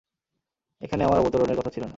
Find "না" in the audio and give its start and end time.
1.81-1.89